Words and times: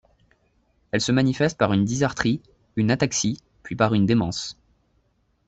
Elle 0.89 0.99
se 1.01 1.11
manifeste 1.11 1.59
par 1.59 1.73
une 1.73 1.85
dysarthrie, 1.85 2.41
une 2.75 2.89
ataxie, 2.89 3.37
puis 3.61 3.75
par 3.75 3.93
une 3.93 4.07
démence. 4.07 4.57